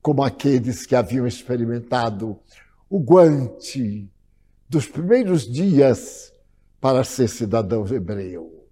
[0.00, 2.38] como aqueles que haviam experimentado
[2.88, 4.08] o guante
[4.68, 6.32] dos primeiros dias
[6.80, 8.66] para ser cidadão hebreu.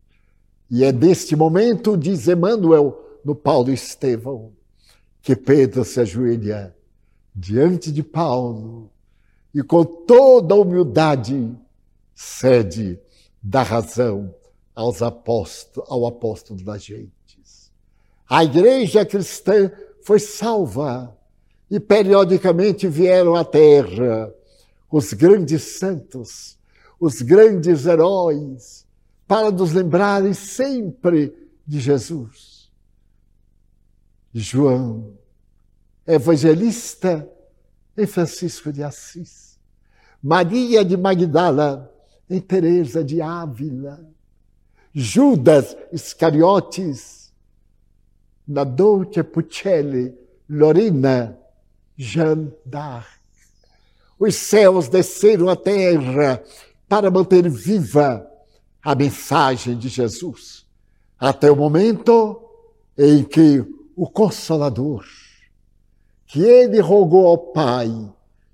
[0.70, 4.53] E é neste momento, diz Emmanuel, no Paulo Estevão,
[5.23, 6.75] que Pedro se ajoelha
[7.35, 8.91] diante de Paulo
[9.55, 11.57] e com toda a humildade
[12.14, 12.99] cede
[13.43, 14.35] da razão
[14.75, 17.71] aos apóstolos, ao apóstolo das gentes.
[18.29, 19.71] A igreja cristã
[20.03, 21.16] foi salva
[21.71, 24.33] e periodicamente vieram à terra
[24.91, 26.59] os grandes santos,
[26.99, 28.87] os grandes heróis,
[29.27, 31.33] para nos lembrarem sempre
[31.66, 32.50] de Jesus.
[34.33, 35.18] João,
[36.07, 37.28] evangelista
[37.97, 39.59] em Francisco de Assis,
[40.22, 41.93] Maria de Magdala
[42.28, 44.01] em Teresa de Ávila,
[44.93, 47.33] Judas Iscariotes,
[48.47, 50.14] na Dolce Puccelli,
[50.49, 51.39] Lorena,
[51.97, 53.20] Jeanne d'Arc.
[54.18, 56.43] Os céus desceram à terra
[56.89, 58.26] para manter viva
[58.83, 60.66] a mensagem de Jesus,
[61.18, 62.43] até o momento
[62.99, 63.64] em que
[63.97, 65.05] o Consolador,
[66.26, 67.91] que ele rogou ao Pai,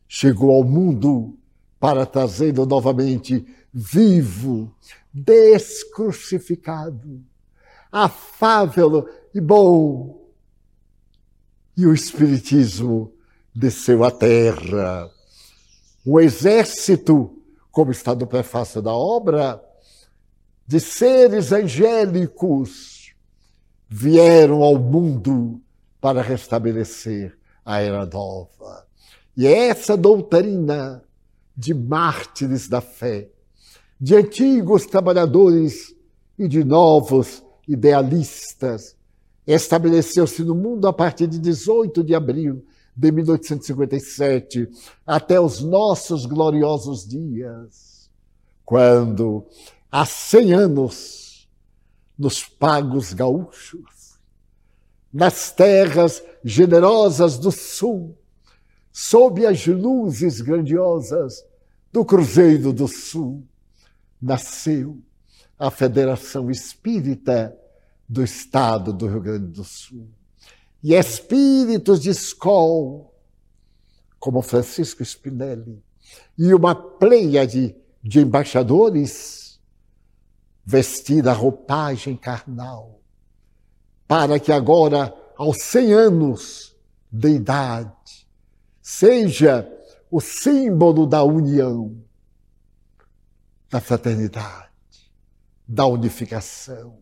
[0.08, 1.36] chegou ao mundo
[1.78, 4.74] para trazê-lo novamente vivo,
[5.12, 7.22] descrucificado,
[7.92, 10.24] afável e bom.
[11.76, 13.12] E o Espiritismo
[13.54, 15.10] desceu à terra.
[16.04, 19.62] O exército, como está no prefácio da obra,
[20.66, 22.95] de seres angélicos
[23.88, 25.60] vieram ao mundo
[26.00, 28.86] para restabelecer a era nova.
[29.36, 31.02] E é essa doutrina
[31.56, 33.28] de mártires da fé,
[34.00, 35.94] de antigos trabalhadores
[36.38, 38.94] e de novos idealistas,
[39.46, 42.64] estabeleceu-se no mundo a partir de 18 de abril
[42.96, 44.68] de 1857
[45.06, 48.10] até os nossos gloriosos dias,
[48.64, 49.44] quando
[49.90, 51.25] há 100 anos,
[52.18, 54.18] nos pagos gaúchos,
[55.12, 58.16] nas terras generosas do sul,
[58.92, 61.44] sob as luzes grandiosas
[61.92, 63.42] do Cruzeiro do Sul,
[64.20, 64.98] nasceu
[65.58, 67.56] a Federação Espírita
[68.08, 70.08] do Estado do Rio Grande do Sul.
[70.82, 73.06] E espíritos de escola,
[74.18, 75.82] como Francisco Spinelli,
[76.38, 79.45] e uma pleia de, de embaixadores
[80.66, 83.00] vestida a roupagem carnal,
[84.08, 86.76] para que agora, aos 100 anos
[87.10, 88.26] de idade,
[88.82, 89.72] seja
[90.10, 91.96] o símbolo da união,
[93.70, 94.68] da fraternidade,
[95.66, 96.98] da unificação.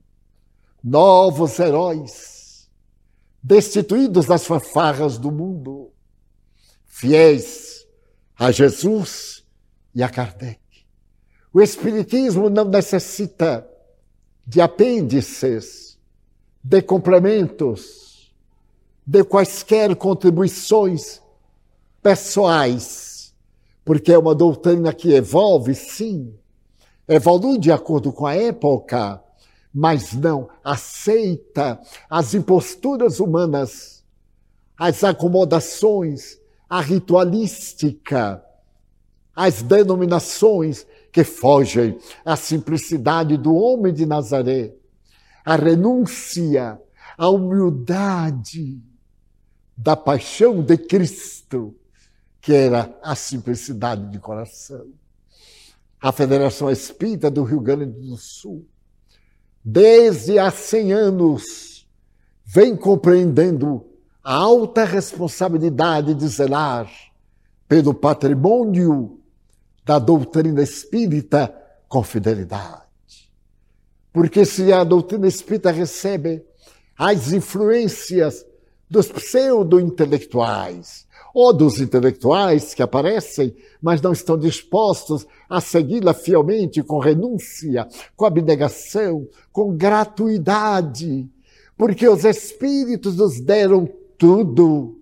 [0.83, 2.71] Novos heróis,
[3.43, 5.91] destituídos das fanfarras do mundo,
[6.85, 7.87] fiéis
[8.37, 9.43] a Jesus
[9.95, 10.64] e a Kardec.
[11.55, 13.65] O Espiritismo não necessita
[14.45, 15.97] de apêndices,
[16.61, 18.35] de complementos,
[19.07, 21.23] de quaisquer contribuições
[22.03, 23.33] pessoais,
[23.85, 26.35] porque é uma doutrina que evolve, sim,
[27.07, 29.23] evolui de acordo com a época,
[29.73, 31.81] mas não aceita
[32.11, 34.03] as imposturas humanas,
[34.77, 36.37] as acomodações,
[36.69, 38.45] a ritualística,
[39.37, 40.85] as denominações
[41.15, 44.75] que fogem à simplicidade do homem de Nazaré,
[45.45, 46.77] a renúncia,
[47.17, 48.83] a humildade
[49.77, 51.73] da paixão de Cristo,
[52.41, 54.89] que era a simplicidade de coração.
[56.03, 58.67] A Federação Espírita do Rio Grande do Sul,
[59.65, 61.87] desde há 100 anos,
[62.45, 63.87] vem compreendendo
[64.23, 66.91] a alta responsabilidade de zelar
[67.69, 69.21] pelo patrimônio
[69.85, 71.55] da doutrina espírita
[71.89, 72.83] com fidelidade.
[74.13, 76.45] Porque se a doutrina espírita recebe
[76.97, 78.47] as influências
[78.89, 81.05] dos pseudo-intelectuais,
[81.35, 88.25] ou dos intelectuais que aparecem, mas não estão dispostos a segui-la fielmente, com renúncia, com
[88.25, 91.29] abnegação, com gratuidade,
[91.77, 94.97] porque os Espíritos nos deram tudo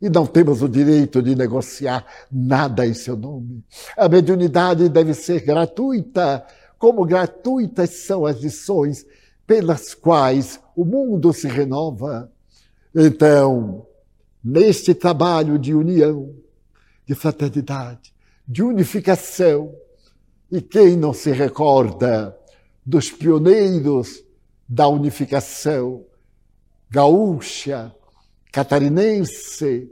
[0.00, 3.62] e não temos o direito de negociar nada em seu nome.
[3.96, 6.44] A mediunidade deve ser gratuita,
[6.78, 9.04] como gratuitas são as lições
[9.46, 12.30] pelas quais o mundo se renova.
[12.94, 13.86] Então,
[14.42, 16.34] neste trabalho de união,
[17.06, 18.14] de fraternidade,
[18.46, 19.74] de unificação,
[20.50, 22.36] e quem não se recorda
[22.84, 24.24] dos pioneiros
[24.68, 26.04] da unificação
[26.90, 27.94] gaúcha,
[28.52, 29.90] catarinense,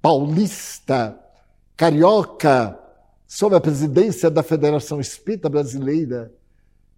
[0.00, 1.18] paulista,
[1.76, 2.78] carioca,
[3.26, 6.32] sob a presidência da Federação Espírita Brasileira,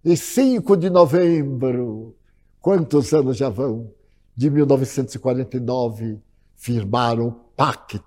[0.03, 2.15] em 5 de novembro,
[2.59, 3.91] quantos anos já vão?
[4.35, 6.19] De 1949,
[6.55, 8.01] firmaram o pacto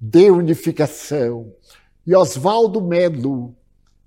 [0.00, 1.52] de unificação.
[2.04, 3.54] E Oswaldo Melo,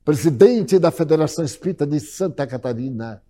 [0.03, 3.23] presidente da Federação Espírita de Santa Catarina,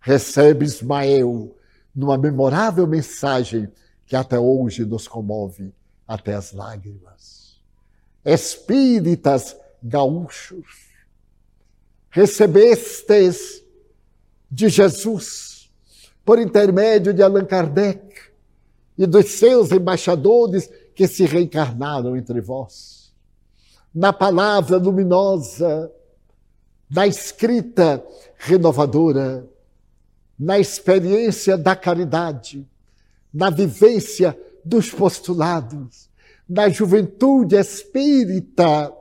[0.00, 1.56] recebe Ismael
[1.94, 3.68] numa memorável mensagem
[4.10, 5.72] que até hoje nos comove
[6.04, 7.60] até as lágrimas.
[8.24, 10.88] Espíritas gaúchos,
[12.10, 13.62] recebestes
[14.50, 15.70] de Jesus,
[16.24, 18.32] por intermédio de Allan Kardec
[18.98, 23.14] e dos seus embaixadores que se reencarnaram entre vós.
[23.94, 25.92] na palavra luminosa,
[26.90, 28.04] na escrita
[28.38, 29.48] renovadora,
[30.36, 32.68] na experiência da caridade,
[33.32, 36.08] na vivência dos postulados,
[36.48, 38.92] na juventude espírita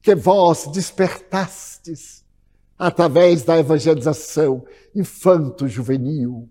[0.00, 2.24] que vós despertastes
[2.78, 6.48] através da evangelização infanto-juvenil,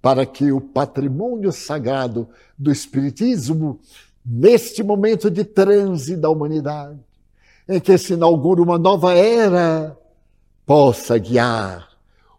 [0.00, 3.80] para que o patrimônio sagrado do Espiritismo,
[4.24, 7.00] neste momento de transe da humanidade,
[7.68, 9.98] em que se inaugura uma nova era,
[10.64, 11.88] possa guiar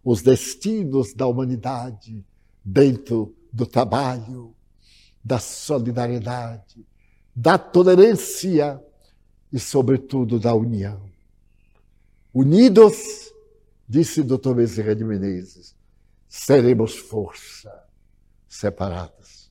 [0.04, 2.24] os destinos da humanidade
[2.64, 4.54] dentro do trabalho,
[5.24, 6.86] da solidariedade,
[7.34, 8.84] da tolerância
[9.52, 11.10] e, sobretudo, da união.
[12.34, 13.34] Unidos,
[13.88, 14.56] disse Dr.
[14.56, 15.74] Bezerra de Menezes,
[16.28, 17.84] seremos força.
[18.48, 19.50] Separados,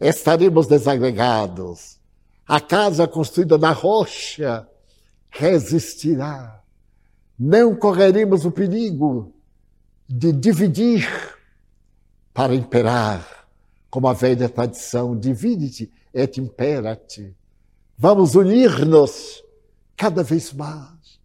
[0.00, 2.00] estaremos desagregados.
[2.46, 4.68] A casa construída na rocha
[5.30, 6.62] resistirá.
[7.38, 9.32] Não correremos o perigo
[10.08, 11.08] de dividir
[12.32, 13.43] para imperar,
[13.94, 17.32] como a velha tradição, divide-te et imperat.
[17.96, 19.44] Vamos unir-nos
[19.96, 21.20] cada vez mais,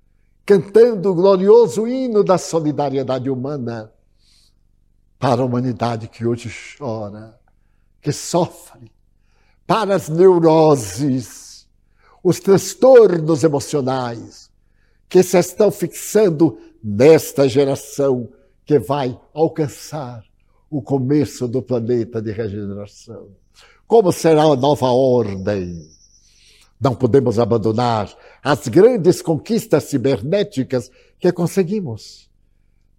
[0.46, 3.92] cantando o glorioso hino da solidariedade humana
[5.18, 7.40] para a humanidade que hoje chora,
[8.00, 8.92] que sofre,
[9.66, 11.68] para as neuroses,
[12.24, 14.52] os transtornos emocionais
[15.10, 18.30] que se estão fixando nesta geração
[18.64, 20.29] que vai alcançar
[20.70, 23.28] o começo do planeta de regeneração.
[23.88, 25.90] Como será a nova ordem?
[26.80, 28.10] Não podemos abandonar
[28.44, 32.30] as grandes conquistas cibernéticas que conseguimos.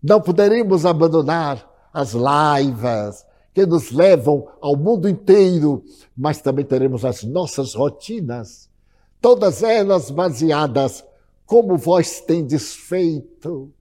[0.02, 5.82] Não poderemos abandonar as laivas que nos levam ao mundo inteiro,
[6.16, 8.68] mas também teremos as nossas rotinas,
[9.20, 11.04] todas elas baseadas,
[11.46, 13.72] como vós tendes feito,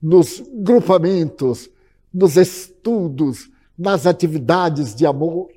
[0.00, 1.68] nos grupamentos,
[2.12, 5.50] nos estudos, nas atividades de amor,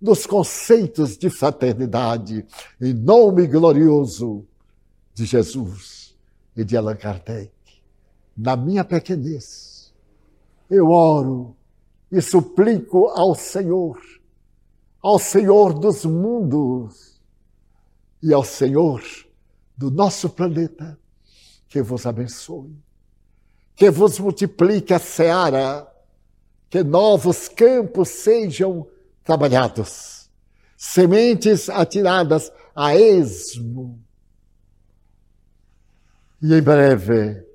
[0.00, 2.46] nos conceitos de fraternidade,
[2.80, 4.46] em nome glorioso
[5.14, 6.14] de Jesus
[6.56, 7.52] e de Allan Kardec.
[8.36, 9.94] Na minha pequenez,
[10.68, 11.56] eu oro
[12.10, 13.98] e suplico ao Senhor,
[15.00, 17.20] ao Senhor dos mundos
[18.22, 19.02] e ao Senhor
[19.76, 20.98] do nosso planeta,
[21.68, 22.76] que vos abençoe,
[23.74, 25.92] que vos multiplique a seara,
[26.74, 28.84] que novos campos sejam
[29.22, 30.28] trabalhados,
[30.76, 34.02] sementes atiradas a esmo.
[36.42, 37.46] E em breve,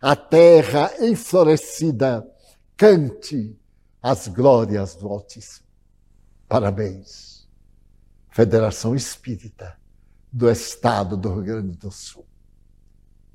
[0.00, 2.24] a terra enflorescida
[2.76, 3.58] cante
[4.00, 5.66] as glórias do Altíssimo.
[6.48, 7.48] Parabéns.
[8.28, 9.76] Federação Espírita
[10.30, 12.24] do Estado do Rio Grande do Sul.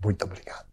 [0.01, 0.65] Muito obrigado.